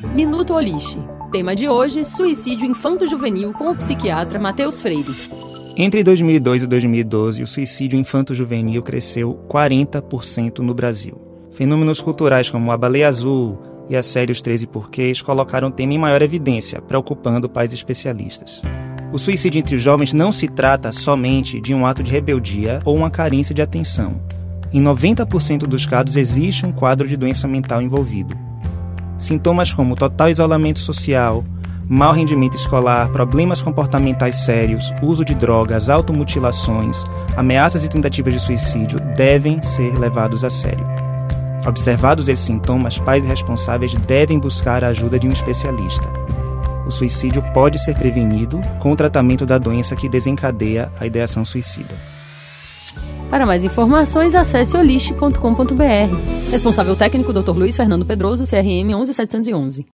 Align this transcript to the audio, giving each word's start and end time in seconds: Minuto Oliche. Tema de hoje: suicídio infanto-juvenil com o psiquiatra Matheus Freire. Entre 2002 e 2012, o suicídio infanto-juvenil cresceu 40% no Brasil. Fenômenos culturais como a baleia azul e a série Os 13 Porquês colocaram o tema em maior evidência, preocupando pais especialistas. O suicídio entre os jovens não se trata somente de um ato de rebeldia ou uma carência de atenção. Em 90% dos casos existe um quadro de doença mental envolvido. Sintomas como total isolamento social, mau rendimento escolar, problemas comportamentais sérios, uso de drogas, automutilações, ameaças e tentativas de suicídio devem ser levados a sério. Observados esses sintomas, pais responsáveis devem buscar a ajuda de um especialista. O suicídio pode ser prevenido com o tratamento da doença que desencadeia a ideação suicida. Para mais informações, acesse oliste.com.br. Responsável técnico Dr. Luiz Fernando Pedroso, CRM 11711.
Minuto 0.00 0.54
Oliche. 0.54 1.00
Tema 1.32 1.56
de 1.56 1.68
hoje: 1.68 2.04
suicídio 2.04 2.64
infanto-juvenil 2.64 3.52
com 3.52 3.68
o 3.68 3.74
psiquiatra 3.74 4.38
Matheus 4.38 4.80
Freire. 4.80 5.12
Entre 5.76 6.04
2002 6.04 6.62
e 6.62 6.66
2012, 6.68 7.42
o 7.42 7.46
suicídio 7.48 7.98
infanto-juvenil 7.98 8.80
cresceu 8.80 9.40
40% 9.48 10.60
no 10.60 10.72
Brasil. 10.72 11.20
Fenômenos 11.50 12.00
culturais 12.00 12.48
como 12.48 12.70
a 12.70 12.76
baleia 12.76 13.08
azul 13.08 13.58
e 13.90 13.96
a 13.96 14.02
série 14.02 14.30
Os 14.30 14.40
13 14.40 14.68
Porquês 14.68 15.20
colocaram 15.20 15.66
o 15.66 15.72
tema 15.72 15.94
em 15.94 15.98
maior 15.98 16.22
evidência, 16.22 16.80
preocupando 16.80 17.48
pais 17.48 17.72
especialistas. 17.72 18.62
O 19.12 19.18
suicídio 19.18 19.58
entre 19.58 19.74
os 19.74 19.82
jovens 19.82 20.12
não 20.12 20.30
se 20.30 20.46
trata 20.46 20.92
somente 20.92 21.60
de 21.60 21.74
um 21.74 21.84
ato 21.84 22.04
de 22.04 22.10
rebeldia 22.12 22.80
ou 22.84 22.96
uma 22.96 23.10
carência 23.10 23.52
de 23.52 23.62
atenção. 23.62 24.22
Em 24.72 24.80
90% 24.80 25.66
dos 25.66 25.86
casos 25.86 26.14
existe 26.14 26.64
um 26.64 26.70
quadro 26.70 27.08
de 27.08 27.16
doença 27.16 27.48
mental 27.48 27.82
envolvido. 27.82 28.47
Sintomas 29.18 29.72
como 29.72 29.96
total 29.96 30.30
isolamento 30.30 30.78
social, 30.78 31.44
mau 31.88 32.12
rendimento 32.12 32.56
escolar, 32.56 33.08
problemas 33.08 33.60
comportamentais 33.60 34.36
sérios, 34.36 34.92
uso 35.02 35.24
de 35.24 35.34
drogas, 35.34 35.88
automutilações, 35.88 37.02
ameaças 37.36 37.84
e 37.84 37.88
tentativas 37.88 38.32
de 38.34 38.40
suicídio 38.40 39.00
devem 39.16 39.60
ser 39.60 39.98
levados 39.98 40.44
a 40.44 40.50
sério. 40.50 40.86
Observados 41.66 42.28
esses 42.28 42.44
sintomas, 42.44 42.98
pais 42.98 43.24
responsáveis 43.24 43.92
devem 44.06 44.38
buscar 44.38 44.84
a 44.84 44.88
ajuda 44.88 45.18
de 45.18 45.26
um 45.26 45.32
especialista. 45.32 46.08
O 46.86 46.90
suicídio 46.90 47.42
pode 47.52 47.78
ser 47.82 47.96
prevenido 47.96 48.60
com 48.78 48.92
o 48.92 48.96
tratamento 48.96 49.44
da 49.44 49.58
doença 49.58 49.96
que 49.96 50.08
desencadeia 50.08 50.90
a 50.98 51.06
ideação 51.06 51.44
suicida. 51.44 51.94
Para 53.30 53.44
mais 53.44 53.64
informações, 53.64 54.34
acesse 54.34 54.76
oliste.com.br. 54.76 56.50
Responsável 56.50 56.96
técnico 56.96 57.32
Dr. 57.32 57.50
Luiz 57.50 57.76
Fernando 57.76 58.06
Pedroso, 58.06 58.44
CRM 58.44 58.94
11711. 58.94 59.86